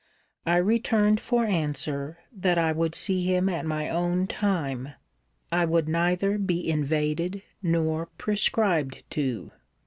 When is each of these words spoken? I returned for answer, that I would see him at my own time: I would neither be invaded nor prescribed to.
I 0.47 0.57
returned 0.57 1.19
for 1.19 1.45
answer, 1.45 2.17
that 2.35 2.57
I 2.57 2.71
would 2.71 2.95
see 2.95 3.23
him 3.23 3.47
at 3.47 3.67
my 3.67 3.87
own 3.87 4.25
time: 4.25 4.93
I 5.51 5.65
would 5.65 5.87
neither 5.87 6.39
be 6.39 6.67
invaded 6.67 7.43
nor 7.61 8.07
prescribed 8.17 9.07
to. 9.11 9.51